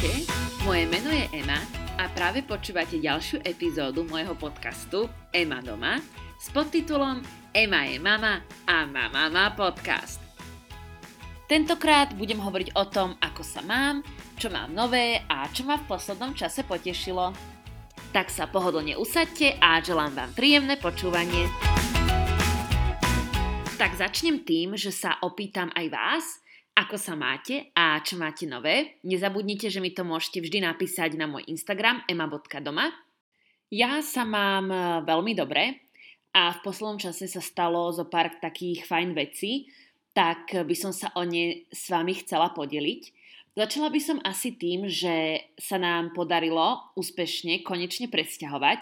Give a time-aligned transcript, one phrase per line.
[0.00, 0.24] Ahojte,
[0.64, 1.60] moje meno je Ema
[2.00, 6.00] a práve počúvate ďalšiu epizódu môjho podcastu Ema doma
[6.40, 7.20] s podtitulom
[7.52, 10.16] Ema je mama a Mama má podcast.
[11.44, 14.00] Tentokrát budem hovoriť o tom, ako sa mám,
[14.40, 17.36] čo mám nové a čo ma v poslednom čase potešilo.
[18.08, 21.44] Tak sa pohodlne usadte a želám vám príjemné počúvanie.
[23.76, 26.24] Tak začnem tým, že sa opýtam aj vás–
[26.80, 28.96] ako sa máte a čo máte nové.
[29.04, 32.88] Nezabudnite, že mi to môžete vždy napísať na môj Instagram ema.doma.
[33.68, 35.84] Ja sa mám e, veľmi dobre
[36.32, 39.68] a v poslednom čase sa stalo zo pár takých fajn vecí,
[40.16, 43.02] tak by som sa o ne s vami chcela podeliť.
[43.54, 48.80] Začala by som asi tým, že sa nám podarilo úspešne konečne presťahovať.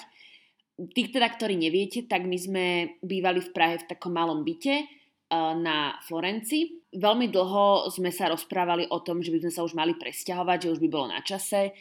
[0.95, 2.65] Tí teda, ktorí neviete, tak my sme
[3.03, 4.87] bývali v Prahe v takom malom byte,
[5.33, 6.81] na Florenci.
[6.93, 10.73] Veľmi dlho sme sa rozprávali o tom, že by sme sa už mali presťahovať, že
[10.77, 11.77] už by bolo na čase.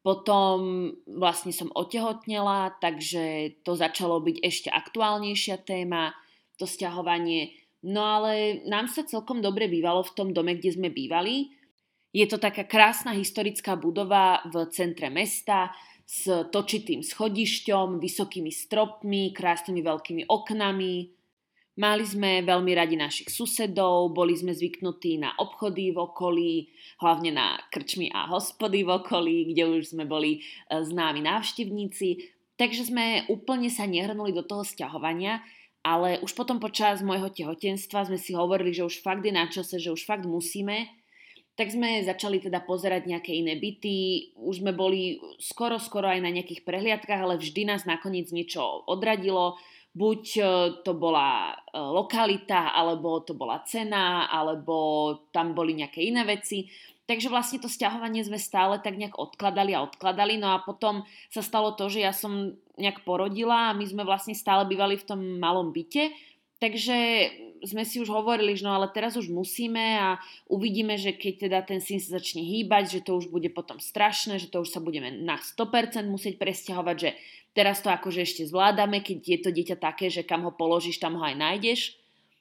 [0.00, 6.16] Potom vlastne som otehotnela, takže to začalo byť ešte aktuálnejšia téma,
[6.56, 7.56] to sťahovanie.
[7.84, 11.52] No ale nám sa celkom dobre bývalo v tom dome, kde sme bývali.
[12.12, 15.72] Je to taká krásna historická budova v centre mesta
[16.04, 21.19] s točitým schodišťom, vysokými stropmi, krásnymi veľkými oknami,
[21.80, 26.52] Mali sme veľmi radi našich susedov, boli sme zvyknutí na obchody v okolí,
[27.00, 32.36] hlavne na krčmy a hospody v okolí, kde už sme boli e, známi návštevníci.
[32.60, 35.40] Takže sme úplne sa nehrnuli do toho sťahovania,
[35.80, 39.80] ale už potom počas môjho tehotenstva sme si hovorili, že už fakt je na čase,
[39.80, 40.84] že už fakt musíme.
[41.56, 46.28] Tak sme začali teda pozerať nejaké iné byty, už sme boli skoro, skoro aj na
[46.28, 49.56] nejakých prehliadkách, ale vždy nás nakoniec niečo odradilo
[49.90, 50.42] buď e,
[50.86, 56.70] to bola e, lokalita, alebo to bola cena, alebo tam boli nejaké iné veci.
[57.10, 60.38] Takže vlastne to stiahovanie sme stále tak nejak odkladali a odkladali.
[60.38, 64.30] No a potom sa stalo to, že ja som nejak porodila a my sme vlastne
[64.30, 66.14] stále bývali v tom malom byte.
[66.62, 66.98] Takže
[67.64, 71.58] sme si už hovorili, že no ale teraz už musíme a uvidíme, že keď teda
[71.64, 74.80] ten syn sa začne hýbať, že to už bude potom strašné, že to už sa
[74.80, 77.10] budeme na 100% musieť presťahovať, že
[77.50, 81.18] Teraz to akože ešte zvládame, keď je to dieťa také, že kam ho položíš, tam
[81.18, 81.98] ho aj nájdeš.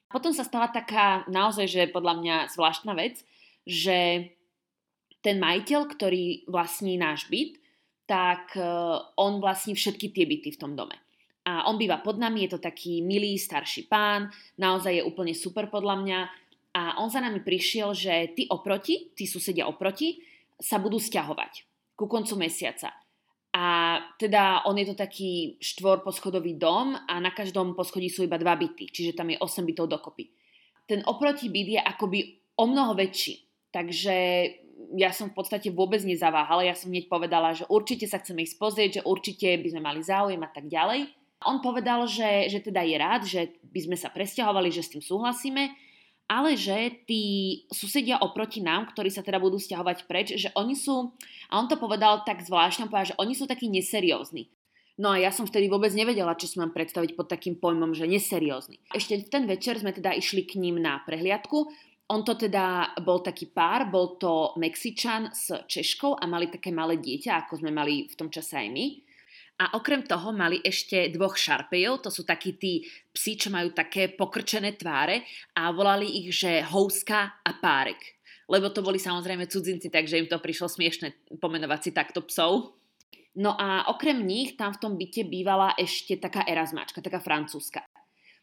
[0.10, 3.26] Potom sa stala taká naozaj, že podľa mňa zvláštna vec,
[3.66, 4.30] že
[5.26, 7.58] ten majiteľ, ktorý vlastní náš byt,
[8.06, 8.62] tak e,
[9.18, 10.98] on vlastní všetky tie byty v tom dome.
[11.50, 14.30] A on býva pod nami, je to taký milý starší pán,
[14.62, 16.20] naozaj je úplne super podľa mňa.
[16.78, 20.22] A on za nami prišiel, že tí oproti, tí susedia oproti,
[20.62, 21.66] sa budú stiahovať
[21.98, 22.94] ku koncu mesiaca.
[23.50, 28.38] A teda on je to taký štvor poschodový dom a na každom poschodí sú iba
[28.38, 30.30] dva byty, čiže tam je 8 bytov dokopy.
[30.86, 32.20] Ten oproti byt je akoby
[32.62, 33.42] o mnoho väčší,
[33.74, 34.16] takže
[34.96, 38.62] ja som v podstate vôbec nezaváhala, ja som hneď povedala, že určite sa chceme ísť
[38.62, 41.19] pozrieť, že určite by sme mali záujem a tak ďalej.
[41.48, 45.04] On povedal, že, že teda je rád, že by sme sa presťahovali, že s tým
[45.04, 45.72] súhlasíme,
[46.30, 47.24] ale že tí
[47.74, 51.16] susedia oproti nám, ktorí sa teda budú stiahovať preč, že oni sú,
[51.50, 54.52] a on to povedal tak zvláštne, povedal, že oni sú takí neseriózni.
[55.00, 58.04] No a ja som vtedy vôbec nevedela, čo si mám predstaviť pod takým pojmom, že
[58.04, 58.84] neseriózny.
[58.92, 61.72] Ešte v ten večer sme teda išli k ním na prehliadku.
[62.12, 67.00] On to teda bol taký pár, bol to Mexičan s Češkou a mali také malé
[67.00, 68.86] dieťa, ako sme mali v tom čase aj my.
[69.60, 74.08] A okrem toho mali ešte dvoch šarpejov, to sú takí tí psi, čo majú také
[74.08, 75.28] pokrčené tváre
[75.60, 78.00] a volali ich, že houska a párek.
[78.48, 81.12] Lebo to boli samozrejme cudzinci, takže im to prišlo smiešne
[81.44, 82.80] pomenovať si takto psov.
[83.36, 87.84] No a okrem nich tam v tom byte bývala ešte taká erasmáčka, taká francúzska.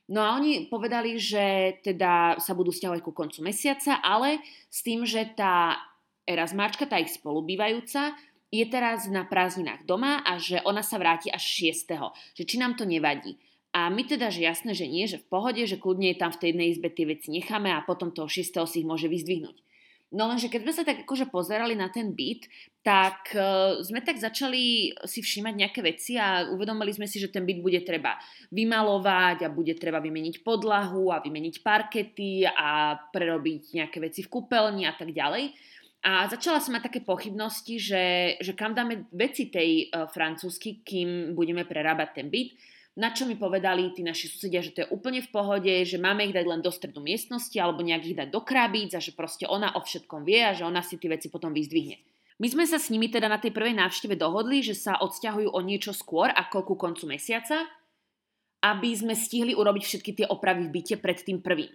[0.07, 4.39] No a oni povedali, že teda sa budú stiahovať ku koncu mesiaca, ale
[4.71, 5.81] s tým, že tá
[6.23, 8.15] erasmáčka, tá ich spolubývajúca,
[8.51, 12.39] je teraz na prázdninách doma a že ona sa vráti až 6.
[12.39, 13.37] Že či nám to nevadí.
[13.77, 16.49] A my teda, že jasné, že nie, že v pohode, že kľudne tam v tej
[16.55, 18.57] jednej izbe tie veci necháme a potom toho 6.
[18.65, 19.67] si ich môže vyzdvihnúť.
[20.15, 22.47] No lenže keď sme sa tak akože pozerali na ten byt,
[22.87, 27.43] tak uh, sme tak začali si všímať nejaké veci a uvedomili sme si, že ten
[27.43, 28.15] byt bude treba
[28.55, 34.87] vymalovať a bude treba vymeniť podlahu a vymeniť parkety a prerobiť nejaké veci v kúpeľni
[34.87, 35.51] a tak ďalej.
[36.07, 38.05] A začala som mať také pochybnosti, že,
[38.39, 42.55] že kam dáme veci tej uh, francúzsky, kým budeme prerábať ten byt.
[42.95, 46.31] Na čo mi povedali tí naši susedia, že to je úplne v pohode, že máme
[46.31, 49.51] ich dať len do stredu miestnosti alebo nejak ich dať do krabíc a že proste
[49.51, 51.99] ona o všetkom vie a že ona si tie veci potom vyzdvihne.
[52.39, 55.61] My sme sa s nimi teda na tej prvej návšteve dohodli, že sa odsťahujú o
[55.61, 57.67] niečo skôr ako ku koncu mesiaca,
[58.63, 61.73] aby sme stihli urobiť všetky tie opravy v byte pred tým prvým.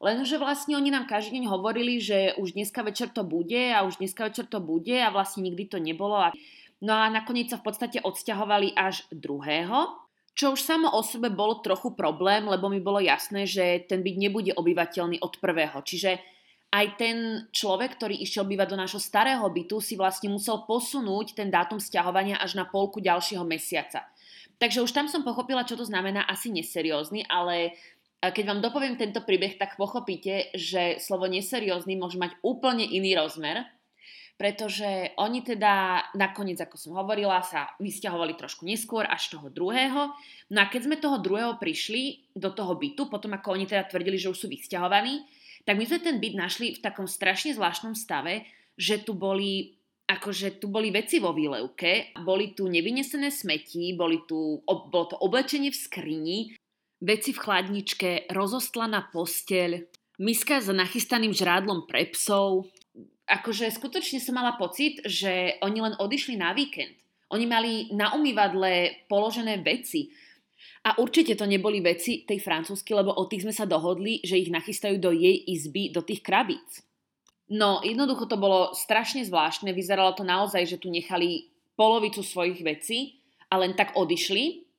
[0.00, 4.00] Lenže vlastne oni nám každý deň hovorili, že už dneska večer to bude a už
[4.00, 6.32] dneska večer to bude a vlastne nikdy to nebolo.
[6.80, 10.00] No a nakoniec sa v podstate odsťahovali až druhého,
[10.32, 14.16] čo už samo o sebe bolo trochu problém, lebo mi bolo jasné, že ten byt
[14.16, 15.84] nebude obyvateľný od prvého.
[15.84, 16.16] Čiže
[16.70, 17.16] aj ten
[17.50, 22.38] človek, ktorý išiel bývať do nášho starého bytu, si vlastne musel posunúť ten dátum sťahovania
[22.38, 24.06] až na polku ďalšieho mesiaca.
[24.56, 27.74] Takže už tam som pochopila, čo to znamená asi neseriózny, ale
[28.28, 33.64] keď vám dopoviem tento príbeh, tak pochopíte, že slovo neseriózny môže mať úplne iný rozmer,
[34.36, 40.12] pretože oni teda nakoniec, ako som hovorila, sa vysťahovali trošku neskôr až toho druhého.
[40.52, 44.16] No a keď sme toho druhého prišli do toho bytu, potom ako oni teda tvrdili,
[44.16, 45.24] že už sú vysťahovaní,
[45.68, 48.48] tak my sme ten byt našli v takom strašne zvláštnom stave,
[48.80, 49.76] že tu boli
[50.10, 55.70] akože tu boli veci vo výlevke, boli tu nevynesené smeti, boli tu, bolo to oblečenie
[55.70, 56.38] v skrini,
[57.00, 59.84] veci v chladničke, rozostlaná posteľ,
[60.20, 62.68] miska s nachystaným žrádlom pre psov.
[63.24, 66.92] Akože skutočne som mala pocit, že oni len odišli na víkend.
[67.30, 70.10] Oni mali na umývadle položené veci.
[70.84, 74.50] A určite to neboli veci tej francúzsky, lebo o tých sme sa dohodli, že ich
[74.50, 76.84] nachystajú do jej izby, do tých krabíc.
[77.50, 79.74] No, jednoducho to bolo strašne zvláštne.
[79.74, 83.20] Vyzeralo to naozaj, že tu nechali polovicu svojich vecí
[83.50, 84.69] a len tak odišli.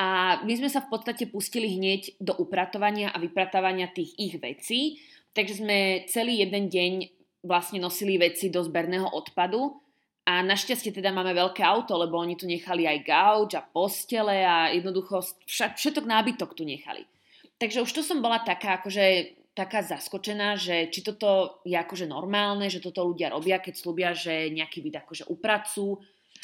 [0.00, 4.98] A my sme sa v podstate pustili hneď do upratovania a vypratovania tých ich vecí.
[5.32, 5.78] Takže sme
[6.08, 6.92] celý jeden deň
[7.44, 9.82] vlastne nosili veci do zberného odpadu
[10.22, 14.70] a našťastie teda máme veľké auto, lebo oni tu nechali aj gauč a postele a
[14.70, 15.18] jednoducho
[15.50, 17.02] všetok nábytok tu nechali.
[17.58, 22.72] Takže už to som bola taká akože taká zaskočená, že či toto je akože normálne,
[22.72, 26.00] že toto ľudia robia, keď slúbia, že nejaký byt akože upracujú.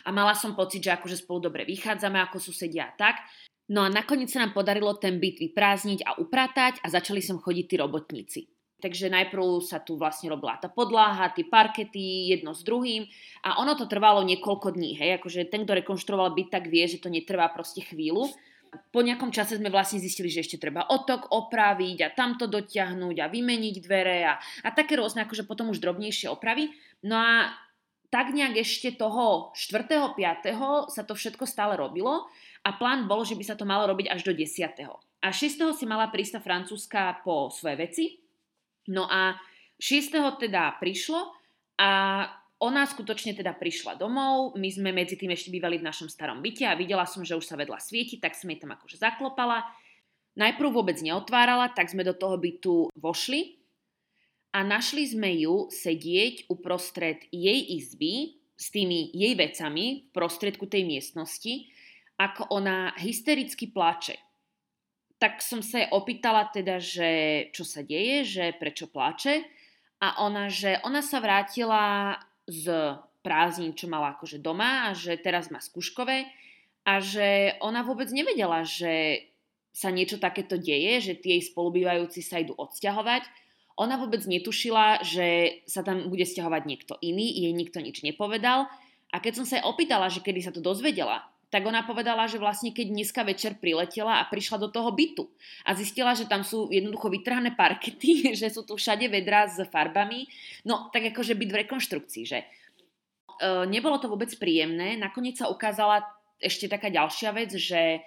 [0.09, 3.21] A mala som pocit, že akože spolu dobre vychádzame ako susedia a tak.
[3.69, 7.65] No a nakoniec sa nám podarilo ten byt vyprázdniť a upratať a začali som chodiť
[7.69, 8.41] tí robotníci.
[8.79, 13.05] Takže najprv sa tu vlastne robila tá podláha, tie parkety, jedno s druhým
[13.43, 17.03] a ono to trvalo niekoľko dní, hej, akože ten, kto rekonštruoval byt, tak vie, že
[17.03, 18.31] to netrvá proste chvíľu.
[18.95, 23.27] Po nejakom čase sme vlastne zistili, že ešte treba otok opraviť a tamto dotiahnuť a
[23.27, 26.71] vymeniť dvere a, a také rôzne, akože potom už drobnejšie opravy.
[27.03, 27.51] No a
[28.09, 30.17] tak nejak ešte toho 4.
[30.17, 30.93] 5.
[30.93, 32.25] sa to všetko stále robilo
[32.65, 34.81] a plán bol, že by sa to malo robiť až do 10.
[35.19, 35.77] A 6.
[35.77, 38.05] si mala prísť francúzska po svoje veci,
[38.89, 39.37] No a
[39.77, 40.41] 6.
[40.41, 41.21] teda prišlo
[41.79, 41.91] a
[42.59, 46.67] ona skutočne teda prišla domov, my sme medzi tým ešte bývali v našom starom byte
[46.67, 49.63] a videla som, že už sa vedla svieti, tak som jej tam akože zaklopala.
[50.35, 53.58] Najprv vôbec neotvárala, tak sme do toho bytu vošli
[54.55, 60.89] a našli sme ju sedieť uprostred jej izby s tými jej vecami v prostriedku tej
[60.89, 61.69] miestnosti,
[62.19, 64.29] ako ona hystericky plače
[65.19, 67.11] tak som sa opýtala teda, že
[67.51, 69.43] čo sa deje, že prečo plače
[69.99, 72.15] a ona, že ona sa vrátila
[72.47, 72.95] z
[73.27, 76.31] prázdnin, čo mala akože doma a že teraz má skúškové.
[76.89, 79.27] A že ona vôbec nevedela, že
[79.75, 83.29] sa niečo takéto deje, že tie spolubývajúci sa idú odsťahovať.
[83.79, 88.67] Ona vôbec netušila, že sa tam bude sťahovať niekto iný, jej nikto nič nepovedal.
[89.15, 92.37] A keď som sa jej opýtala, že kedy sa to dozvedela, tak ona povedala, že
[92.37, 95.25] vlastne keď dneska večer priletela a prišla do toho bytu
[95.65, 100.29] a zistila, že tam sú jednoducho vytrhané parkety, že sú tu všade vedrá s farbami,
[100.69, 102.47] no tak akože byt v rekonštrukcii, že e,
[103.65, 105.01] nebolo to vôbec príjemné.
[105.01, 106.05] Nakoniec sa ukázala
[106.37, 108.05] ešte taká ďalšia vec, že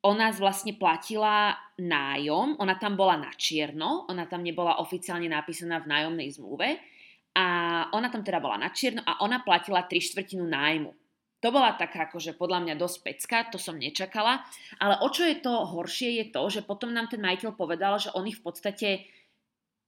[0.00, 5.90] ona vlastne platila nájom, ona tam bola na čierno, ona tam nebola oficiálne napísaná v
[5.92, 6.80] nájomnej zmluve
[7.36, 7.46] a
[7.92, 10.92] ona tam teda bola na čierno a ona platila tri štvrtinu nájmu.
[11.40, 14.44] To bola taká akože podľa mňa dosť pecka, to som nečakala.
[14.76, 18.12] Ale o čo je to horšie je to, že potom nám ten majiteľ povedal, že
[18.12, 18.88] on ich v podstate,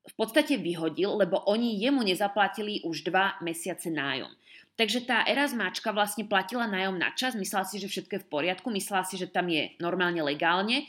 [0.00, 4.32] v podstate vyhodil, lebo oni jemu nezaplatili už dva mesiace nájom.
[4.76, 8.72] Takže tá Erasmáčka vlastne platila nájom na čas, myslela si, že všetko je v poriadku,
[8.72, 10.88] myslela si, že tam je normálne legálne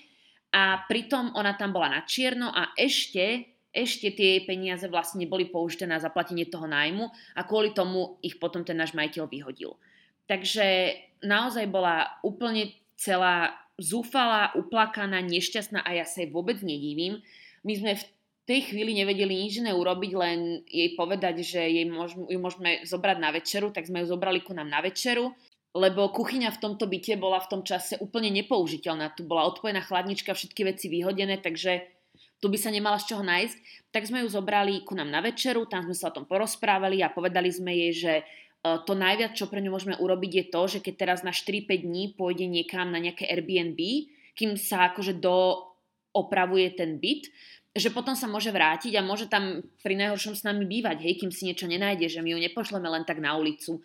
[0.56, 5.50] a pritom ona tam bola na čierno a ešte ešte tie jej peniaze vlastne boli
[5.50, 9.82] použité na zaplatenie toho nájmu a kvôli tomu ich potom ten náš majiteľ vyhodil.
[10.30, 10.94] Takže
[11.26, 12.70] naozaj bola úplne
[13.02, 17.26] celá zúfalá, uplakaná, nešťastná a ja sa jej vôbec nedivím.
[17.66, 18.06] My sme v
[18.44, 23.18] tej chvíli nevedeli nič iné urobiť, len jej povedať, že jej môžeme, ju môžeme zobrať
[23.20, 25.32] na večeru, tak sme ju zobrali ku nám na večeru,
[25.74, 29.16] lebo kuchyňa v tomto byte bola v tom čase úplne nepoužiteľná.
[29.16, 31.88] Tu bola odpojená chladnička, všetky veci vyhodené, takže
[32.44, 33.90] tu by sa nemala z čoho nájsť.
[33.90, 37.10] Tak sme ju zobrali ku nám na večeru, tam sme sa o tom porozprávali a
[37.10, 38.14] povedali sme jej, že
[38.64, 41.84] E, to najviac, čo pre ňu môžeme urobiť, je to, že keď teraz na 4-5
[41.84, 43.80] dní pôjde niekam na nejaké Airbnb,
[44.34, 45.68] kým sa akože do
[46.16, 47.28] opravuje ten byt,
[47.74, 51.34] že potom sa môže vrátiť a môže tam pri najhoršom s nami bývať, hej, kým
[51.34, 53.82] si niečo nenájde, že my ju nepošleme len tak na ulicu.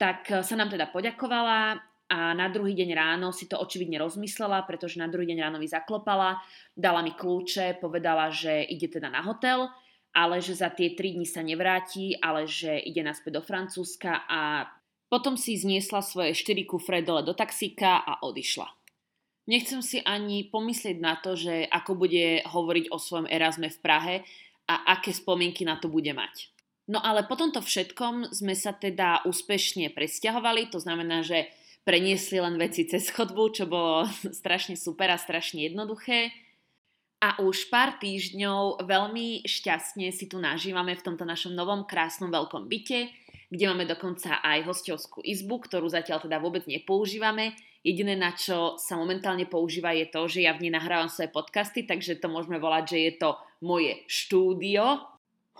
[0.00, 1.76] Tak e, sa nám teda poďakovala
[2.06, 5.68] a na druhý deň ráno si to očividne rozmyslela, pretože na druhý deň ráno mi
[5.68, 6.40] zaklopala,
[6.72, 9.68] dala mi kľúče, povedala, že ide teda na hotel,
[10.16, 14.70] ale že za tie tri dni sa nevráti, ale že ide naspäť do Francúzska a
[15.12, 18.85] potom si zniesla svoje 4 kufre dole do taxíka a odišla.
[19.46, 24.14] Nechcem si ani pomyslieť na to, že ako bude hovoriť o svojom Erasme v Prahe
[24.66, 26.50] a aké spomienky na to bude mať.
[26.86, 31.50] No ale po tomto všetkom sme sa teda úspešne presťahovali, to znamená, že
[31.86, 34.06] preniesli len veci cez chodbu, čo bolo
[34.42, 36.34] strašne super a strašne jednoduché.
[37.22, 42.68] A už pár týždňov veľmi šťastne si tu nažívame v tomto našom novom krásnom veľkom
[42.68, 43.08] byte,
[43.48, 47.56] kde máme dokonca aj hostovskú izbu, ktorú zatiaľ teda vôbec nepoužívame.
[47.86, 51.86] Jediné, na čo sa momentálne používa, je to, že ja v nej nahrávam svoje podcasty,
[51.86, 53.30] takže to môžeme volať, že je to
[53.62, 55.06] moje štúdio.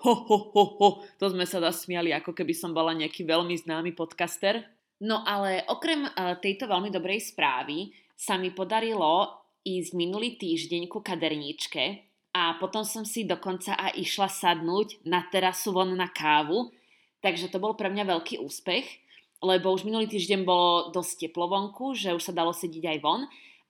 [0.03, 0.89] Ho, ho, ho, ho.
[1.23, 4.67] To sme sa zasmiali, ako keby som bola nejaký veľmi známy podcaster.
[4.99, 9.31] No ale okrem uh, tejto veľmi dobrej správy sa mi podarilo
[9.63, 12.03] ísť minulý týždeň ku kaderníčke
[12.35, 16.75] a potom som si dokonca aj išla sadnúť na terasu von na kávu,
[17.23, 19.06] takže to bol pre mňa veľký úspech
[19.47, 23.23] lebo už minulý týždeň bolo dosť teplo vonku, že už sa dalo sedieť aj von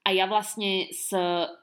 [0.07, 1.11] a ja vlastne s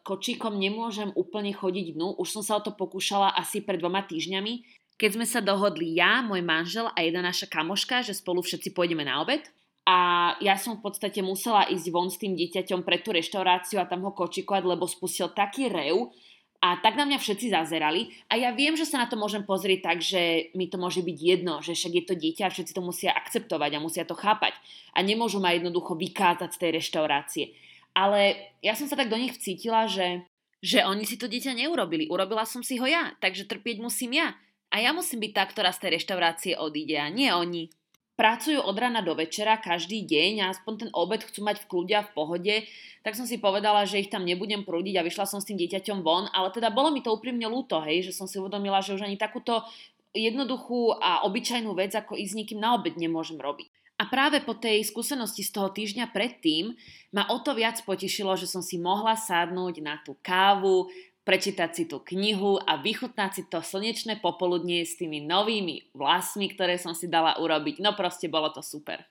[0.05, 2.21] kočíkom nemôžem úplne chodiť dnu.
[2.21, 6.23] Už som sa o to pokúšala asi pred dvoma týždňami, keď sme sa dohodli ja,
[6.23, 9.43] môj manžel a jedna naša kamoška, že spolu všetci pôjdeme na obed.
[9.85, 13.89] A ja som v podstate musela ísť von s tým dieťaťom pre tú reštauráciu a
[13.89, 16.09] tam ho kočikovať, lebo spustil taký rev,
[16.65, 19.85] a tak na mňa všetci zazerali a ja viem, že sa na to môžem pozrieť
[19.85, 22.81] tak, že mi to môže byť jedno, že však je to dieťa a všetci to
[22.81, 24.57] musia akceptovať a musia to chápať
[24.97, 27.45] a nemôžu ma jednoducho vykázať z tej reštaurácie.
[27.93, 30.25] Ale ja som sa tak do nich vcítila, že,
[30.65, 34.33] že oni si to dieťa neurobili, urobila som si ho ja, takže trpieť musím ja.
[34.73, 37.69] A ja musím byť tá, ktorá z tej reštaurácie odíde a nie oni
[38.15, 41.95] pracujú od rana do večera každý deň a aspoň ten obed chcú mať v kľude
[41.99, 42.55] a v pohode,
[43.03, 46.07] tak som si povedala, že ich tam nebudem prúdiť a vyšla som s tým dieťaťom
[46.07, 49.05] von, ale teda bolo mi to úprimne ľúto, hej, že som si uvedomila, že už
[49.05, 49.67] ani takúto
[50.15, 53.67] jednoduchú a obyčajnú vec, ako ísť s niekým na obed nemôžem robiť.
[53.95, 56.75] A práve po tej skúsenosti z toho týždňa predtým
[57.15, 60.91] ma o to viac potešilo, že som si mohla sadnúť na tú kávu,
[61.25, 66.77] prečítať si tú knihu a vychutnať si to slnečné popoludnie s tými novými vlasmi, ktoré
[66.77, 67.81] som si dala urobiť.
[67.81, 69.09] No proste bolo to super.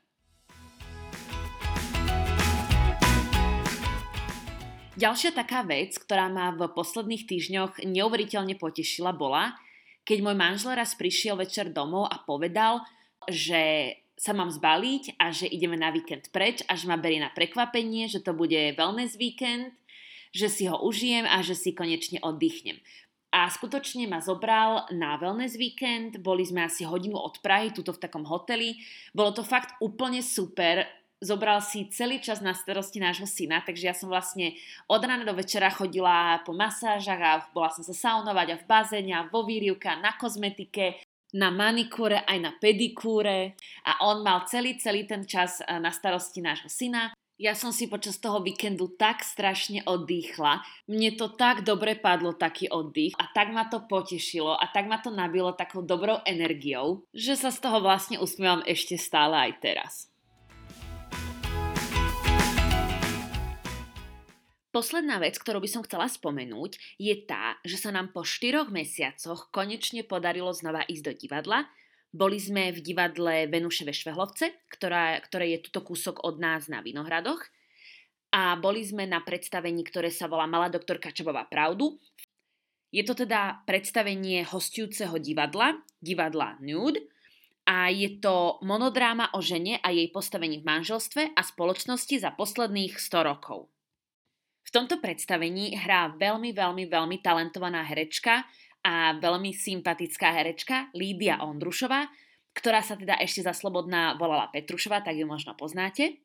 [4.93, 9.57] Ďalšia taká vec, ktorá ma v posledných týždňoch neuveriteľne potešila, bola,
[10.05, 12.85] keď môj manžel raz prišiel večer domov a povedal,
[13.25, 18.05] že sa mám zbaliť a že ideme na víkend preč a ma berie na prekvapenie,
[18.05, 19.73] že to bude wellness víkend
[20.33, 22.81] že si ho užijem a že si konečne oddychnem.
[23.33, 28.01] A skutočne ma zobral na wellness víkend, boli sme asi hodinu od Prahy, tuto v
[28.01, 28.77] takom hoteli.
[29.09, 30.85] Bolo to fakt úplne super,
[31.23, 34.53] zobral si celý čas na starosti nášho syna, takže ja som vlastne
[34.85, 39.13] od rána do večera chodila po masážach a bola som sa saunovať a v bazéne
[39.15, 41.01] a vo výrivka, na kozmetike,
[41.33, 46.43] na manikúre aj na pedikúre a on mal celý, celý ten čas eh, na starosti
[46.43, 47.15] nášho syna.
[47.43, 50.63] Ja som si počas toho víkendu tak strašne oddychla.
[50.87, 53.19] Mne to tak dobre padlo, taký oddych.
[53.19, 57.51] A tak ma to potešilo a tak ma to nabilo takou dobrou energiou, že sa
[57.51, 60.07] z toho vlastne usmievam ešte stále aj teraz.
[64.71, 69.51] Posledná vec, ktorú by som chcela spomenúť, je tá, že sa nám po 4 mesiacoch
[69.51, 71.67] konečne podarilo znova ísť do divadla
[72.13, 76.85] boli sme v divadle Venuše ve Švehlovce, ktorá, ktoré je tuto kúsok od nás na
[76.85, 77.41] Vinohradoch.
[78.33, 81.97] A boli sme na predstavení, ktoré sa volá Malá doktorka Čabová pravdu.
[82.93, 87.01] Je to teda predstavenie hostujúceho divadla, divadla Nude,
[87.63, 92.99] a je to monodráma o žene a jej postavení v manželstve a spoločnosti za posledných
[92.99, 93.71] 100 rokov.
[94.63, 98.43] V tomto predstavení hrá veľmi, veľmi, veľmi talentovaná herečka,
[98.83, 102.07] a veľmi sympatická herečka Lídia Ondrušová,
[102.53, 106.21] ktorá sa teda ešte za slobodná volala Petrušová, tak ju možno poznáte.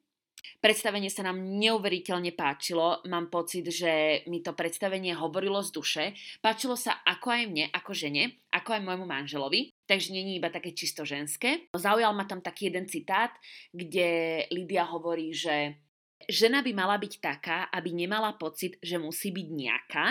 [0.59, 6.05] Predstavenie sa nám neuveriteľne páčilo, mám pocit, že mi to predstavenie hovorilo z duše.
[6.39, 10.75] Páčilo sa ako aj mne, ako žene, ako aj môjmu manželovi, takže je iba také
[10.75, 11.71] čisto ženské.
[11.75, 13.35] Zaujal ma tam taký jeden citát,
[13.75, 15.79] kde Lídia hovorí, že
[16.27, 20.07] žena by mala byť taká, aby nemala pocit, že musí byť nejaká.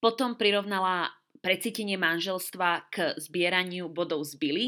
[0.00, 4.66] Potom prirovnala precítenie manželstva k zbieraniu bodov z Billy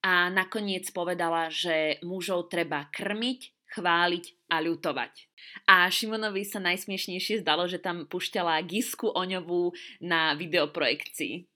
[0.00, 5.12] a nakoniec povedala, že mužov treba krmiť, chváliť a ľutovať.
[5.66, 11.50] A Šimonovi sa najsmiešnejšie zdalo, že tam pušťala Gisku Oňovú na videoprojekcii.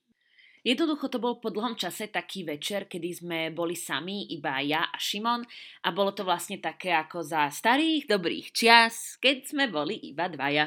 [0.66, 4.98] Jednoducho to bol po dlhom čase taký večer, kedy sme boli sami, iba ja a
[4.98, 5.46] Šimon
[5.86, 10.66] a bolo to vlastne také ako za starých dobrých čias, keď sme boli iba dvaja.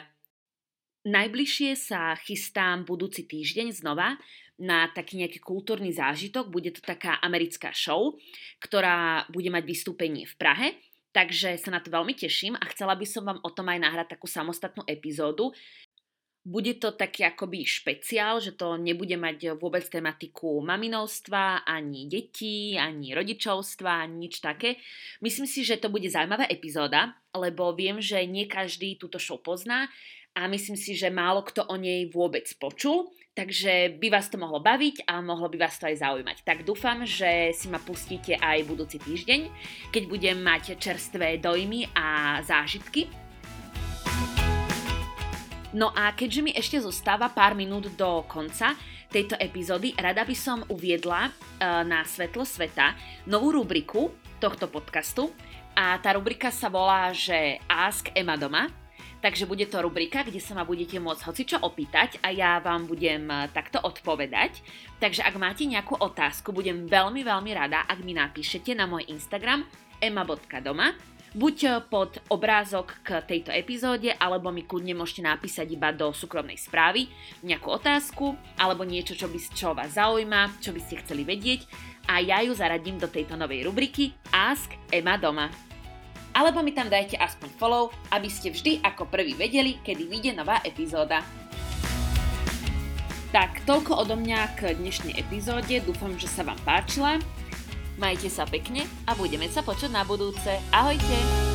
[1.08, 4.20] Najbližšie sa chystám budúci týždeň znova
[4.60, 6.52] na taký nejaký kultúrny zážitok.
[6.52, 8.20] Bude to taká americká show,
[8.60, 10.68] ktorá bude mať vystúpenie v Prahe.
[11.16, 14.08] Takže sa na to veľmi teším a chcela by som vám o tom aj nahrať
[14.14, 15.56] takú samostatnú epizódu,
[16.50, 23.12] bude to taký akoby špeciál, že to nebude mať vôbec tematiku maminovstva, ani detí, ani
[23.12, 24.80] rodičovstva, ani nič také.
[25.20, 29.92] Myslím si, že to bude zaujímavá epizóda, lebo viem, že nie každý túto show pozná
[30.40, 34.64] a myslím si, že málo kto o nej vôbec počul, takže by vás to mohlo
[34.64, 36.48] baviť a mohlo by vás to aj zaujímať.
[36.48, 39.52] Tak dúfam, že si ma pustíte aj budúci týždeň,
[39.92, 43.12] keď budem mať čerstvé dojmy a zážitky
[45.70, 48.74] No a keďže mi ešte zostáva pár minút do konca
[49.14, 52.98] tejto epizódy, rada by som uviedla uh, na Svetlo sveta
[53.30, 54.10] novú rubriku
[54.42, 55.30] tohto podcastu
[55.78, 58.66] a tá rubrika sa volá, že Ask Emma doma.
[59.20, 63.28] Takže bude to rubrika, kde sa ma budete môcť hocičo opýtať a ja vám budem
[63.28, 64.64] e, takto odpovedať.
[65.04, 69.68] Takže ak máte nejakú otázku, budem veľmi, veľmi rada, ak mi napíšete na môj Instagram
[70.00, 70.96] emma.doma
[71.36, 76.58] buď eh, pod obrázok k tejto epizóde, alebo mi kľudne môžete napísať iba do súkromnej
[76.58, 77.10] správy
[77.46, 81.70] nejakú otázku, alebo niečo, čo, by, čo vás zaujíma, čo by ste chceli vedieť
[82.10, 85.69] a ja ju zaradím do tejto novej rubriky Ask Emma doma.
[86.40, 90.64] Alebo mi tam dajte aspoň follow, aby ste vždy ako prvý vedeli, kedy vyjde nová
[90.64, 91.20] epizóda.
[93.36, 97.20] Tak, toľko odo mňa k dnešnej epizóde, dúfam, že sa vám páčila.
[98.00, 100.64] Majte sa pekne a budeme sa počuť na budúce.
[100.72, 101.49] Ahojte!